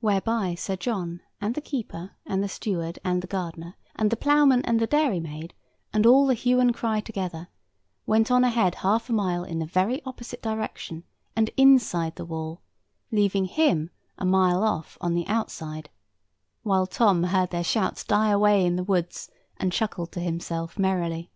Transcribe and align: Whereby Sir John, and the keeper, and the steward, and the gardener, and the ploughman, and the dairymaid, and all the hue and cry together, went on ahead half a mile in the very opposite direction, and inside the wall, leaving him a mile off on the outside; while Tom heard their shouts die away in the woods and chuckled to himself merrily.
Whereby 0.00 0.56
Sir 0.56 0.74
John, 0.74 1.20
and 1.40 1.54
the 1.54 1.60
keeper, 1.60 2.16
and 2.26 2.42
the 2.42 2.48
steward, 2.48 2.98
and 3.04 3.22
the 3.22 3.28
gardener, 3.28 3.76
and 3.94 4.10
the 4.10 4.16
ploughman, 4.16 4.64
and 4.64 4.80
the 4.80 4.88
dairymaid, 4.88 5.52
and 5.92 6.04
all 6.04 6.26
the 6.26 6.34
hue 6.34 6.58
and 6.58 6.74
cry 6.74 6.98
together, 6.98 7.46
went 8.04 8.28
on 8.32 8.42
ahead 8.42 8.74
half 8.74 9.08
a 9.08 9.12
mile 9.12 9.44
in 9.44 9.60
the 9.60 9.64
very 9.66 10.02
opposite 10.04 10.42
direction, 10.42 11.04
and 11.36 11.50
inside 11.56 12.16
the 12.16 12.24
wall, 12.24 12.60
leaving 13.12 13.44
him 13.44 13.90
a 14.18 14.24
mile 14.24 14.64
off 14.64 14.98
on 15.00 15.14
the 15.14 15.28
outside; 15.28 15.90
while 16.64 16.84
Tom 16.88 17.22
heard 17.22 17.50
their 17.50 17.62
shouts 17.62 18.02
die 18.02 18.30
away 18.30 18.66
in 18.66 18.74
the 18.74 18.82
woods 18.82 19.30
and 19.58 19.72
chuckled 19.72 20.10
to 20.10 20.18
himself 20.18 20.76
merrily. 20.76 21.30